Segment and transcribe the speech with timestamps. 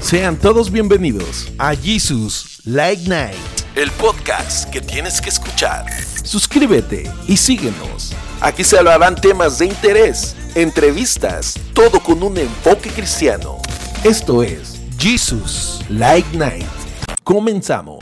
[0.00, 3.34] Sean todos bienvenidos a Jesus Light Night,
[3.74, 5.84] el podcast que tienes que escuchar.
[6.22, 8.14] Suscríbete y síguenos.
[8.40, 13.58] Aquí se hablarán temas de interés, entrevistas, todo con un enfoque cristiano.
[14.04, 16.64] Esto es Jesus Light Night.
[17.24, 17.98] Comenzamos.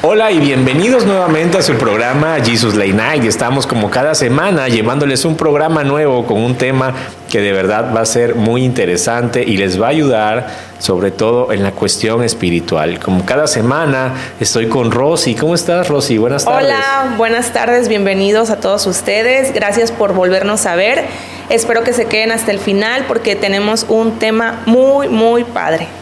[0.00, 3.24] Hola y bienvenidos nuevamente a su programa Jesus Late Night.
[3.24, 6.94] Estamos como cada semana llevándoles un programa nuevo con un tema
[7.28, 10.46] que de verdad va a ser muy interesante y les va a ayudar
[10.78, 12.98] sobre todo en la cuestión espiritual.
[12.98, 15.34] Como cada semana estoy con Rosy.
[15.34, 16.18] ¿Cómo estás Rosy?
[16.18, 16.66] Buenas tardes.
[16.66, 19.52] Hola, buenas tardes, bienvenidos a todos ustedes.
[19.52, 21.04] Gracias por volvernos a ver.
[21.50, 25.97] Espero que se queden hasta el final porque tenemos un tema muy, muy padre.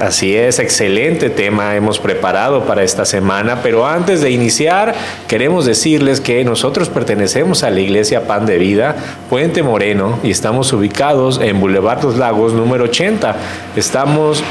[0.00, 4.94] Así es, excelente tema hemos preparado para esta semana, pero antes de iniciar
[5.28, 8.96] queremos decirles que nosotros pertenecemos a la Iglesia Pan de Vida,
[9.28, 13.36] Puente Moreno, y estamos ubicados en Boulevard Los Lagos número 80.
[13.76, 14.42] Estamos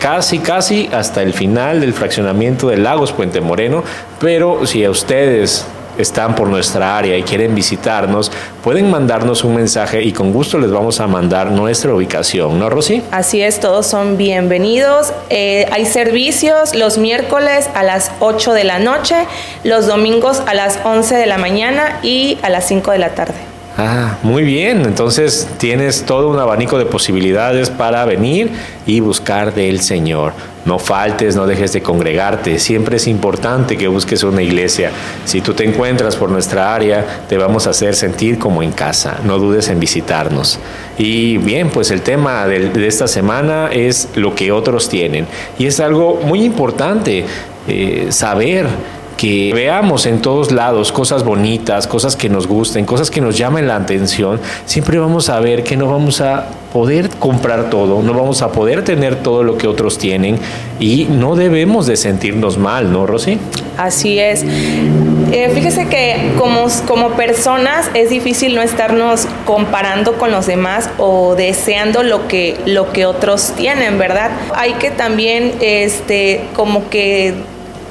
[0.00, 3.84] casi, casi hasta el final del fraccionamiento de Lagos Puente Moreno,
[4.18, 5.66] pero si a ustedes
[5.98, 8.30] están por nuestra área y quieren visitarnos,
[8.62, 13.02] pueden mandarnos un mensaje y con gusto les vamos a mandar nuestra ubicación, ¿no, Rosy?
[13.10, 15.12] Así es, todos son bienvenidos.
[15.30, 19.26] Eh, hay servicios los miércoles a las 8 de la noche,
[19.62, 23.53] los domingos a las 11 de la mañana y a las 5 de la tarde.
[23.76, 24.82] Ah, muy bien.
[24.82, 28.50] Entonces tienes todo un abanico de posibilidades para venir
[28.86, 30.32] y buscar del Señor.
[30.64, 32.58] No faltes, no dejes de congregarte.
[32.60, 34.92] Siempre es importante que busques una iglesia.
[35.24, 39.18] Si tú te encuentras por nuestra área, te vamos a hacer sentir como en casa.
[39.24, 40.60] No dudes en visitarnos.
[40.96, 45.26] Y bien, pues el tema de, esta semana es lo que otros tienen.
[45.58, 47.26] Y es algo muy importante
[47.66, 48.68] eh, saber
[49.16, 53.66] que veamos en todos lados cosas bonitas, cosas que nos gusten, cosas que nos llamen
[53.68, 58.42] la atención, siempre vamos a ver que no vamos a poder comprar todo, no vamos
[58.42, 60.38] a poder tener todo lo que otros tienen
[60.80, 63.38] y no debemos de sentirnos mal, ¿no, Rosy?
[63.76, 64.44] Así es.
[64.44, 71.34] Eh, fíjese que como, como personas es difícil no estarnos comparando con los demás o
[71.36, 74.32] deseando lo que, lo que otros tienen, ¿verdad?
[74.54, 77.34] Hay que también este, como que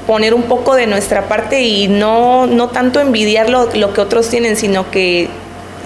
[0.07, 4.57] poner un poco de nuestra parte y no, no tanto envidiar lo, que otros tienen,
[4.57, 5.29] sino que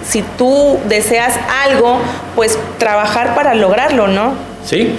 [0.08, 1.34] si tú deseas
[1.64, 1.98] algo,
[2.34, 4.34] pues trabajar para lograrlo, ¿no?
[4.64, 4.96] Sí.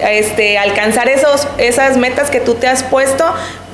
[0.00, 3.24] Este, alcanzar esos, esas metas que tú te has puesto,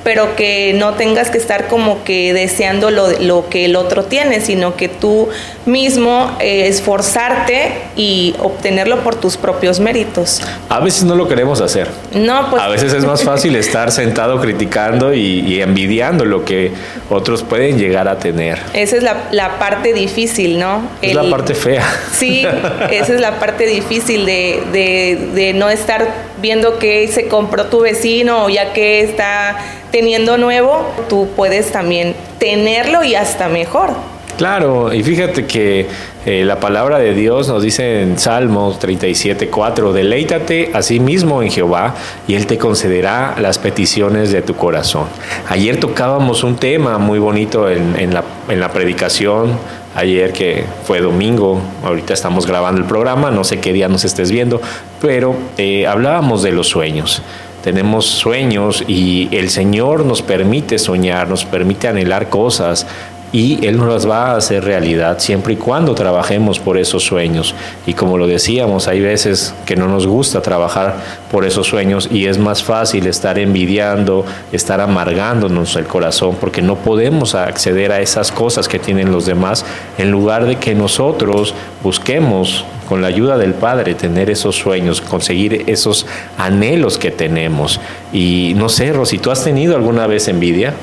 [0.03, 4.41] pero que no tengas que estar como que deseando lo, lo que el otro tiene,
[4.41, 5.29] sino que tú
[5.65, 10.41] mismo eh, esforzarte y obtenerlo por tus propios méritos.
[10.69, 11.87] A veces no lo queremos hacer.
[12.13, 12.61] No, pues.
[12.61, 16.71] A veces es más fácil estar sentado criticando y, envidiando lo que
[17.09, 18.59] otros pueden llegar a tener.
[18.73, 20.83] Esa es la, parte difícil, ¿no?
[21.01, 21.83] Es la parte fea.
[22.13, 22.45] Sí,
[22.91, 27.81] esa es la parte difícil de, de, de no estar viendo que se compró tu
[27.81, 29.57] vecino o ya que está
[29.91, 33.91] teniendo nuevo, tú puedes también tenerlo y hasta mejor.
[34.39, 35.85] Claro, y fíjate que
[36.25, 41.51] eh, la palabra de Dios nos dice en Salmos 37.4, deleítate a sí mismo en
[41.51, 41.95] Jehová
[42.25, 45.07] y Él te concederá las peticiones de tu corazón.
[45.49, 49.59] Ayer tocábamos un tema muy bonito en, la, en la predicación,
[49.99, 54.31] ayer que fue domingo, ahorita estamos grabando el programa, no sé qué día nos estés
[54.31, 54.61] viendo,
[55.01, 57.21] pero eh, hablábamos de los sueños.
[57.63, 62.87] Tenemos sueños y el Señor nos permite soñar, nos permite anhelar cosas
[63.31, 67.53] y Él nos las va a hacer realidad siempre y cuando trabajemos por esos sueños.
[67.85, 70.95] Y como lo decíamos, hay veces que no nos gusta trabajar
[71.31, 76.75] por esos sueños y es más fácil estar envidiando, estar amargándonos el corazón porque no
[76.75, 79.65] podemos acceder a esas cosas que tienen los demás
[79.97, 81.53] en lugar de que nosotros
[81.83, 86.07] busquemos con la ayuda del Padre, tener esos sueños, conseguir esos
[86.39, 87.79] anhelos que tenemos.
[88.11, 90.73] Y no sé, Rosy, ¿tú has tenido alguna vez envidia?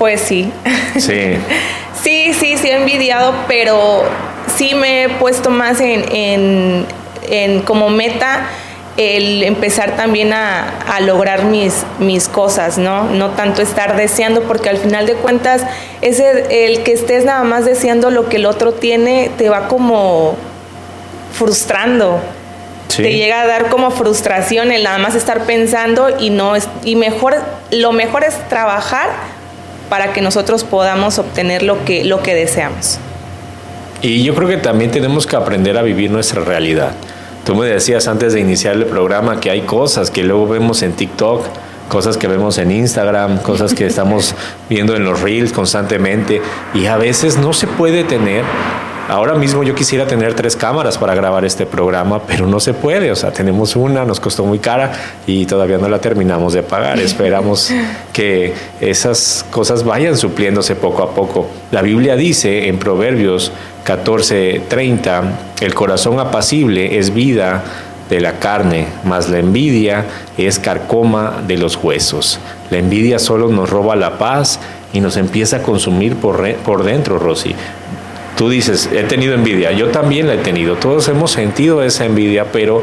[0.00, 0.50] Pues sí.
[0.98, 1.36] Sí.
[2.02, 4.02] sí, sí, sí he envidiado, pero
[4.56, 6.86] sí me he puesto más en,
[7.66, 8.46] como meta
[8.96, 13.10] el empezar también a, lograr mis, mis cosas, ¿no?
[13.10, 15.66] No tanto estar deseando, porque al final de cuentas,
[16.00, 20.34] ese, el que estés nada más deseando lo que el otro tiene, te va como
[21.34, 22.22] frustrando.
[22.96, 26.96] Te llega a dar como frustración el nada más estar pensando y no es, y
[26.96, 27.36] mejor,
[27.70, 29.39] lo mejor es trabajar
[29.90, 32.98] para que nosotros podamos obtener lo que, lo que deseamos.
[34.00, 36.92] Y yo creo que también tenemos que aprender a vivir nuestra realidad.
[37.44, 40.92] Tú me decías antes de iniciar el programa que hay cosas que luego vemos en
[40.92, 41.44] TikTok,
[41.88, 44.34] cosas que vemos en Instagram, cosas que estamos
[44.70, 46.40] viendo en los reels constantemente
[46.72, 48.44] y a veces no se puede tener
[49.10, 53.10] ahora mismo yo quisiera tener tres cámaras para grabar este programa, pero no se puede.
[53.10, 54.92] O sea, tenemos una, nos costó muy cara
[55.26, 56.98] y todavía no la terminamos de pagar.
[57.00, 57.72] Esperamos
[58.12, 61.48] que esas cosas vayan supliéndose poco a poco.
[61.72, 63.52] La Biblia dice en Proverbios
[63.84, 65.22] 14:30,
[65.60, 67.64] el corazón apacible es vida
[68.08, 70.04] de la carne, mas la envidia
[70.36, 72.38] es carcoma de los huesos.
[72.70, 74.60] La envidia solo nos roba la paz
[74.92, 77.54] y nos empieza a consumir por, por dentro, Rosy.
[78.40, 82.46] Tú dices, he tenido envidia, yo también la he tenido, todos hemos sentido esa envidia,
[82.50, 82.82] pero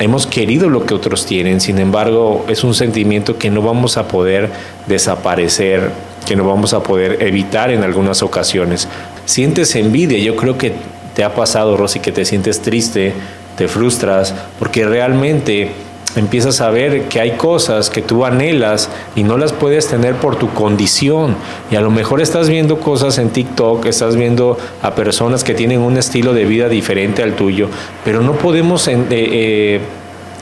[0.00, 4.08] hemos querido lo que otros tienen, sin embargo es un sentimiento que no vamos a
[4.08, 4.50] poder
[4.88, 5.92] desaparecer,
[6.26, 8.88] que no vamos a poder evitar en algunas ocasiones.
[9.24, 10.72] Sientes envidia, yo creo que
[11.14, 13.12] te ha pasado, Rosy, que te sientes triste,
[13.56, 15.70] te frustras, porque realmente
[16.16, 20.36] empiezas a ver que hay cosas que tú anhelas y no las puedes tener por
[20.36, 21.36] tu condición.
[21.70, 25.80] Y a lo mejor estás viendo cosas en TikTok, estás viendo a personas que tienen
[25.80, 27.68] un estilo de vida diferente al tuyo,
[28.04, 29.80] pero no podemos eh, eh,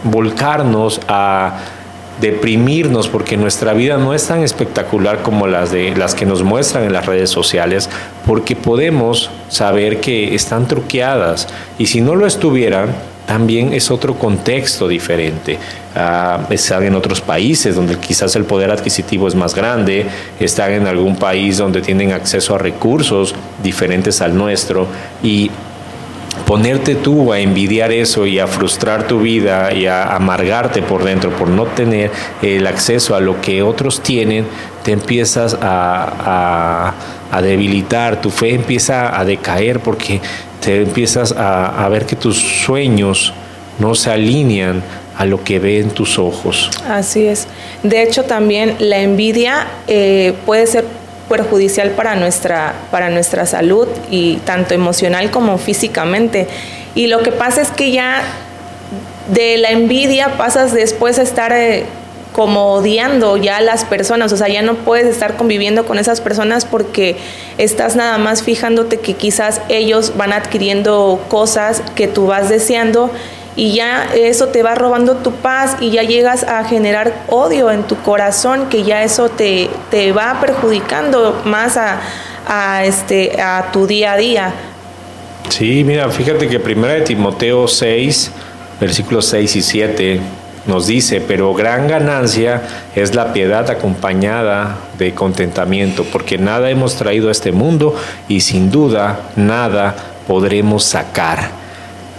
[0.04, 1.58] volcarnos a
[2.20, 6.84] deprimirnos porque nuestra vida no es tan espectacular como las de las que nos muestran
[6.84, 7.88] en las redes sociales
[8.26, 12.94] porque podemos saber que están truqueadas y si no lo estuvieran
[13.30, 15.56] también es otro contexto diferente.
[15.94, 20.04] Ah, están en otros países donde quizás el poder adquisitivo es más grande,
[20.40, 23.32] están en algún país donde tienen acceso a recursos
[23.62, 24.88] diferentes al nuestro
[25.22, 25.48] y
[26.44, 31.30] ponerte tú a envidiar eso y a frustrar tu vida y a amargarte por dentro
[31.30, 32.10] por no tener
[32.42, 34.44] el acceso a lo que otros tienen,
[34.82, 36.94] te empiezas a,
[37.42, 40.20] debilitar, tu fe empieza a decaer porque
[40.60, 43.32] te empiezas a, ver que tus sueños
[43.78, 44.82] no se alinean
[45.16, 46.70] a lo que ven tus ojos.
[46.88, 47.46] Así es.
[47.82, 50.84] De hecho, también la envidia eh, puede ser
[51.28, 56.48] perjudicial para nuestra, para nuestra salud y tanto emocional como físicamente.
[56.94, 58.22] Y lo que pasa es que ya
[59.32, 61.84] de la envidia pasas después a estar eh,
[62.32, 66.20] como odiando ya a las personas, o sea, ya no puedes estar conviviendo con esas
[66.20, 67.16] personas porque
[67.58, 73.10] estás nada más fijándote que quizás ellos van adquiriendo cosas que tú vas deseando
[73.56, 77.82] y ya eso te va robando tu paz y ya llegas a generar odio en
[77.82, 84.12] tu corazón, que ya eso te, te va perjudicando más a, este, a tu día
[84.12, 84.54] a día.
[85.48, 88.30] Sí, mira, fíjate que primera de Timoteo 6,
[88.80, 90.20] versículos 6 y 7
[90.70, 92.62] nos dice, pero gran ganancia
[92.94, 97.96] es la piedad acompañada de contentamiento, porque nada hemos traído a este mundo
[98.28, 99.96] y sin duda nada
[100.28, 101.50] podremos sacar.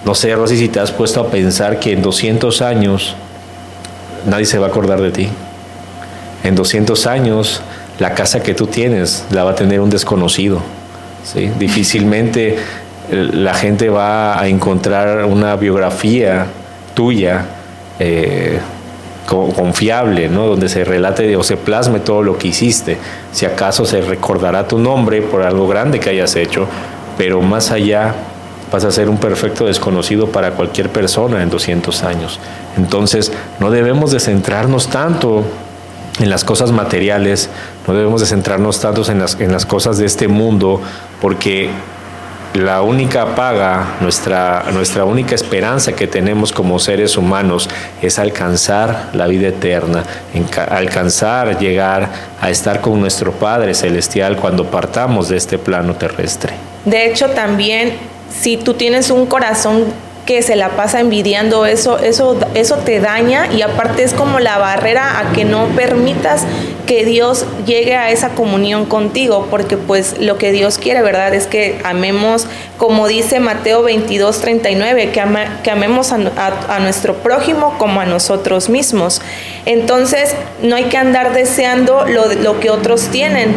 [0.03, 3.15] No sé, Rosy, si te has puesto a pensar que en 200 años
[4.25, 5.29] nadie se va a acordar de ti.
[6.43, 7.61] En 200 años
[7.99, 10.61] la casa que tú tienes la va a tener un desconocido.
[11.57, 12.57] Difícilmente
[13.09, 16.47] eh, la gente va a encontrar una biografía
[16.93, 17.45] tuya
[18.03, 18.59] eh,
[19.27, 20.47] confiable, ¿no?
[20.47, 22.97] donde se relate o se plasme todo lo que hiciste.
[23.31, 26.67] Si acaso se recordará tu nombre por algo grande que hayas hecho,
[27.17, 28.15] pero más allá
[28.71, 32.39] vas a ser un perfecto desconocido para cualquier persona en 200 años.
[32.75, 35.43] Entonces, no debemos de centrarnos tanto
[36.19, 37.49] en las cosas materiales,
[37.87, 40.81] no debemos de centrarnos tanto en las, en las cosas de este mundo,
[41.21, 41.69] porque
[42.53, 47.69] la única paga, nuestra, nuestra única esperanza que tenemos como seres humanos
[48.01, 50.03] es alcanzar la vida eterna,
[50.69, 52.09] alcanzar, llegar
[52.41, 56.53] a estar con nuestro Padre Celestial cuando partamos de este plano terrestre.
[56.83, 57.93] De hecho, también
[58.29, 59.85] si tú tienes un corazón
[60.25, 64.57] que se la pasa envidiando eso, eso, eso te daña y aparte es como la
[64.57, 66.45] barrera a que no permitas
[66.85, 71.33] que Dios llegue a esa comunión contigo, porque pues lo que Dios quiere, ¿verdad?
[71.33, 72.47] Es que amemos,
[72.77, 75.23] como dice Mateo 22, 39, que,
[75.63, 76.17] que amemos a,
[76.67, 79.21] a, nuestro prójimo como a nosotros mismos.
[79.65, 83.53] Entonces, no hay que andar deseando lo, lo que otros tienen,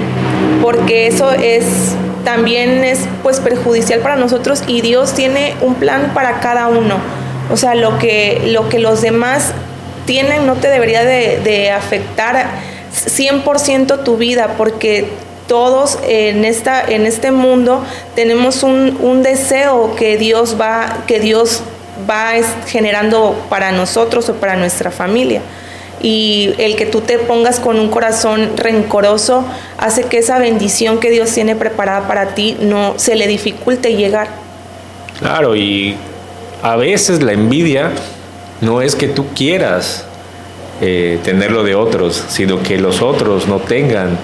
[0.63, 6.41] porque eso es también es pues perjudicial para nosotros y Dios tiene un plan para
[6.41, 6.97] cada uno.
[7.51, 9.53] O sea, lo que, lo que los demás
[10.07, 12.47] tienen no te debería de, afectar
[12.93, 15.07] 100% tu vida porque
[15.47, 21.63] todos en, esta, en este mundo tenemos un, un, deseo que Dios va, que Dios
[22.09, 22.33] va
[22.67, 25.43] generando para nosotros o para nuestra familia
[26.05, 29.43] y el que tú te pongas con un corazón rencoroso
[29.79, 34.29] hace que esa bendición que Dios tiene preparada para ti no se le dificulte llegar.
[35.19, 35.97] Claro, y
[36.63, 37.91] a veces la envidia
[38.61, 40.05] no es que tú quieras
[40.83, 44.19] eh, tener lo de otros, sino que los otros no tengan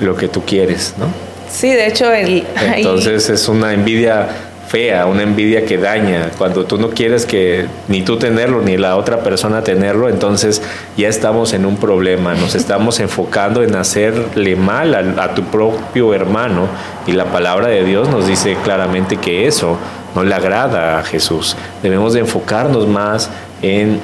[0.00, 1.06] lo que tú quieres, ¿no?
[1.48, 4.30] Sí, de hecho, el, entonces es una envidia
[4.68, 6.30] fea, una envidia que daña.
[6.36, 10.62] Cuando tú no quieres que ni tú tenerlo ni la otra persona tenerlo, entonces
[10.96, 12.34] ya estamos en un problema.
[12.34, 16.68] Nos estamos enfocando en hacerle mal a, tu propio hermano
[17.06, 19.78] y la palabra de Dios nos dice claramente que eso
[20.14, 21.56] no le agrada a Jesús.
[21.82, 23.30] Debemos de enfocarnos más
[23.62, 24.00] en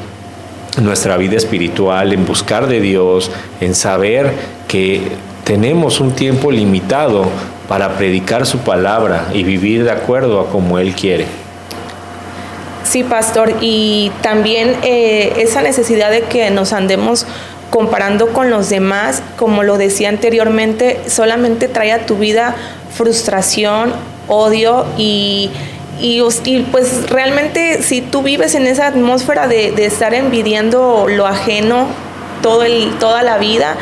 [0.82, 3.30] nuestra vida espiritual, en buscar de Dios,
[3.60, 4.32] en saber
[4.66, 5.02] que
[5.44, 7.26] tenemos un tiempo limitado
[7.68, 11.26] para predicar su palabra y vivir de acuerdo a como Él quiere.
[12.84, 17.26] Sí, pastor, y también eh, esa necesidad de que nos andemos
[17.70, 22.54] comparando con los demás, como lo decía anteriormente, solamente trae a tu vida
[22.94, 23.92] frustración,
[24.28, 25.50] odio y,
[25.98, 26.22] y,
[26.70, 31.88] pues realmente si tú vives en esa atmósfera de, de estar envidiando lo ajeno
[32.42, 33.76] todo el, toda la vida,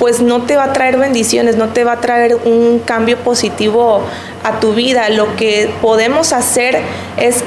[0.00, 4.02] pues no te va a traer bendiciones, no te va a traer un cambio positivo
[4.42, 5.10] a tu vida.
[5.10, 6.80] Lo que podemos hacer
[7.18, 7.44] es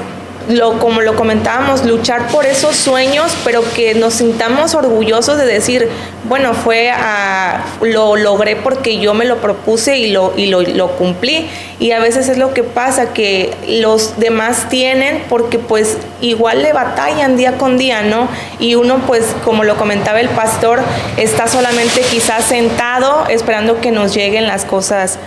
[0.49, 5.89] lo, como lo comentábamos, luchar por esos sueños, pero que nos sintamos orgullosos de decir,
[6.25, 11.49] bueno, fue a, lo logré porque yo me lo propuse y lo, y lo, cumplí.
[11.79, 16.71] Y a veces es lo que pasa, que los demás tienen porque pues igual le
[16.71, 18.27] batallan día con día, ¿no?
[18.59, 20.81] Y uno pues, como lo comentaba el pastor,
[21.17, 25.17] está solamente quizás sentado esperando que nos lleguen las cosas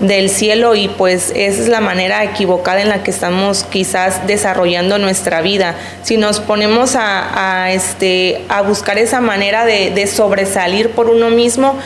[0.00, 4.98] del cielo y pues esa es la manera equivocada en la que estamos quizás desarrollando
[4.98, 5.76] nuestra vida.
[6.02, 11.78] Si nos ponemos a, este, a buscar esa manera de, sobresalir por uno mismo,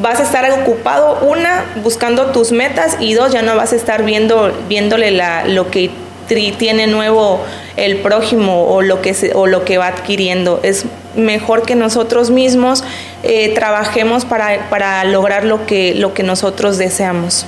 [0.00, 4.04] vas a estar ocupado, una, buscando tus metas y dos, ya no vas a estar
[4.04, 5.90] viendo, viéndole la, lo que
[6.26, 7.40] tiene nuevo
[7.76, 10.60] el prójimo o lo que, o lo que va adquiriendo.
[10.62, 10.86] Es
[11.16, 12.82] mejor que nosotros mismos
[13.22, 17.46] eh, trabajemos para, para, lograr lo que, lo que nosotros deseamos.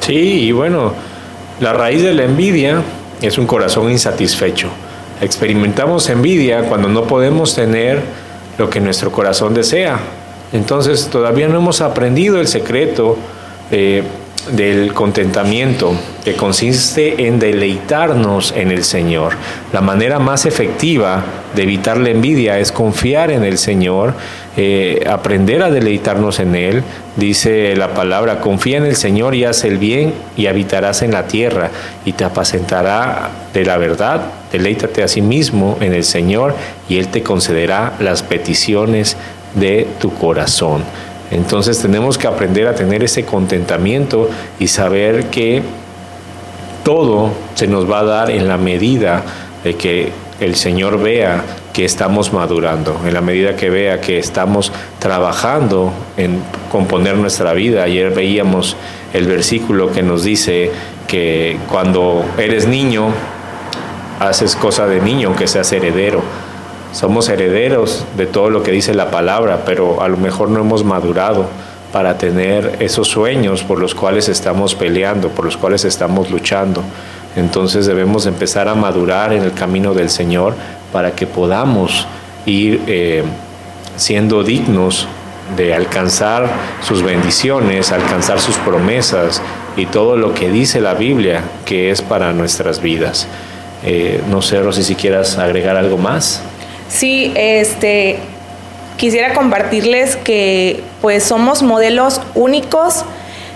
[0.00, 0.92] Sí, y bueno,
[1.60, 2.82] la raíz de la envidia
[3.22, 4.68] es un corazón insatisfecho.
[5.20, 8.02] Experimentamos envidia cuando no podemos tener
[8.58, 9.98] lo que nuestro corazón desea.
[10.54, 13.18] Entonces todavía no hemos aprendido el secreto
[13.70, 14.04] eh,
[14.52, 19.32] del contentamiento, que consiste en deleitarnos en el Señor.
[19.72, 24.14] La manera más efectiva de evitar la envidia es confiar en el Señor,
[24.56, 26.82] eh, aprender a deleitarnos en Él.
[27.16, 31.26] Dice la palabra, confía en el Señor y haz el bien y habitarás en la
[31.26, 31.70] tierra
[32.04, 34.26] y te apacentará de la verdad.
[34.52, 36.54] Deleítate a sí mismo en el Señor
[36.88, 39.16] y Él te concederá las peticiones
[39.54, 40.82] de tu corazón.
[41.30, 45.62] Entonces tenemos que aprender a tener ese contentamiento y saber que
[46.84, 49.22] todo se nos va a dar en la medida
[49.64, 51.42] de que el Señor vea
[51.72, 57.82] que estamos madurando, en la medida que vea que estamos trabajando en componer nuestra vida.
[57.82, 58.76] Ayer veíamos
[59.12, 60.70] el versículo que nos dice
[61.08, 63.08] que cuando eres niño,
[64.20, 66.22] haces cosa de niño, aunque seas heredero.
[66.94, 70.84] Somos herederos de todo lo que dice la palabra, pero a lo mejor no hemos
[70.84, 71.48] madurado
[71.92, 76.84] para tener esos sueños por los cuales estamos peleando, por los cuales estamos luchando.
[77.34, 80.54] Entonces debemos empezar a madurar en el camino del Señor
[80.92, 82.06] para que podamos
[82.46, 83.24] ir eh,
[83.96, 85.08] siendo dignos
[85.56, 86.48] de alcanzar
[86.80, 89.42] sus bendiciones, alcanzar sus promesas
[89.76, 93.26] y todo lo que dice la Biblia que es para nuestras vidas.
[93.82, 96.40] Eh, no sé, Rosy, si quieras agregar algo más.
[96.94, 98.18] Sí, este,
[98.96, 103.04] quisiera compartirles que pues somos modelos únicos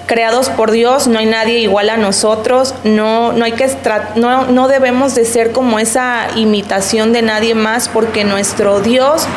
[0.06, 3.70] creados por Dios, no hay nadie igual a nosotros, no, no, hay que
[4.16, 9.28] no, no debemos de ser como esa imitación de nadie más porque nuestro Dios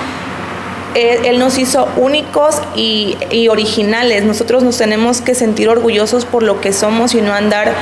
[0.96, 4.24] él, nos hizo únicos y, y, originales.
[4.24, 7.74] Nosotros nos tenemos que sentir orgullosos por lo que somos y no andar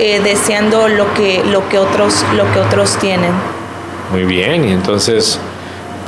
[0.00, 3.30] eh, deseando lo que, lo, que otros, lo que otros tienen.
[4.10, 5.38] Muy bien, y entonces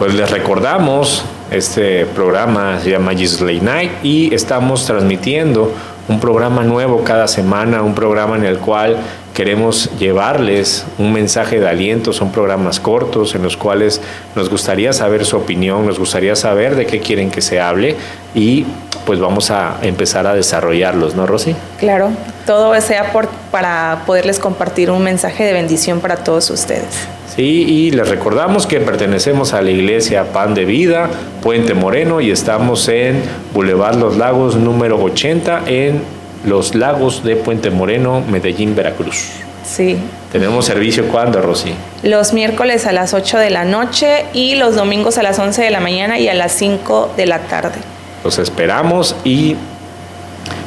[0.01, 5.75] pues les recordamos, este programa se llama Gisley Night y estamos transmitiendo
[6.09, 8.97] un programa nuevo cada semana, un programa en el cual
[9.35, 14.01] queremos llevarles un mensaje de aliento, son programas cortos en los cuales
[14.35, 17.95] nos gustaría saber su opinión, nos gustaría saber de qué quieren que se hable
[18.35, 18.65] y
[19.05, 21.55] pues vamos a empezar a desarrollarlos, ¿no, Rosy?
[21.79, 22.09] Claro,
[22.47, 27.07] todo sea por, para poderles compartir un mensaje de bendición para todos ustedes.
[27.35, 31.09] Sí, y les recordamos que pertenecemos a la iglesia Pan de Vida,
[31.43, 33.23] Puente Moreno, y estamos en
[33.55, 36.03] Boulevard Los Lagos número 80 en
[36.45, 39.31] Los Lagos de Puente Moreno, Medellín, Veracruz.
[39.65, 39.97] Sí.
[40.33, 41.73] ¿Tenemos servicio cuándo, Rosy?
[42.03, 45.71] Los miércoles a las 8 de la noche y los domingos a las 11 de
[45.71, 47.79] la mañana y a las 5 de la tarde.
[48.25, 49.55] Los esperamos y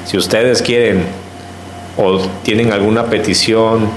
[0.05, 1.03] si ustedes quieren
[1.98, 3.89] o tienen alguna petición,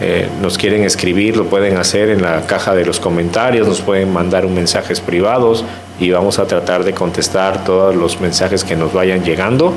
[0.00, 4.12] eh, nos quieren escribir, lo pueden hacer en la caja de los comentarios, nos pueden
[4.12, 5.64] mandar un mensajes privados
[5.98, 9.72] y vamos a tratar de contestar todos los mensajes que nos vayan llegando.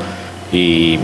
[0.51, 0.99] Y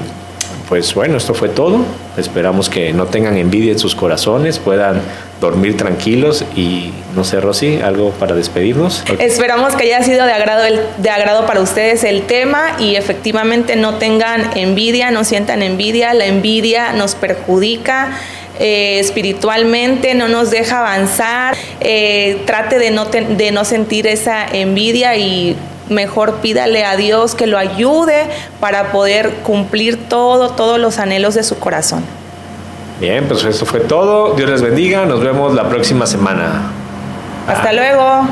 [0.67, 1.79] pues bueno, esto fue todo.
[2.17, 5.01] Esperamos que no tengan envidia en sus corazones, puedan
[5.39, 9.03] dormir tranquilos y no sé, Rosy, algo para despedirnos.
[9.19, 10.63] Esperamos que haya sido de agrado,
[10.97, 16.13] de agrado para ustedes el tema y efectivamente no tengan envidia, no sientan envidia.
[16.13, 18.17] La envidia nos perjudica.
[18.59, 25.17] Eh, espiritualmente, no nos deja avanzar, eh, trate de no, de no sentir esa envidia
[25.17, 25.57] y
[25.89, 28.27] mejor pídale a Dios que lo ayude
[28.59, 32.03] para poder cumplir todo, todos los anhelos de su corazón.
[32.99, 34.35] Bien, pues eso fue todo.
[34.35, 35.05] Dios les bendiga.
[35.05, 36.71] Nos vemos la próxima semana.
[37.47, 38.25] Hasta luego.